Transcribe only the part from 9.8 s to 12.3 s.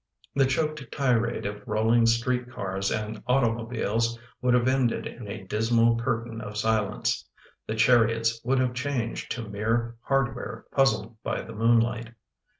hard ware puzzled by the moonlight.